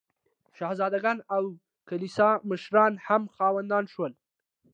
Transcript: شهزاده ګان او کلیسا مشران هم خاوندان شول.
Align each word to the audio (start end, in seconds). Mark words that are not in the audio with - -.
شهزاده 0.57 0.99
ګان 1.03 1.17
او 1.35 1.43
کلیسا 1.89 2.29
مشران 2.49 2.93
هم 3.05 3.23
خاوندان 3.35 3.85
شول. 3.93 4.13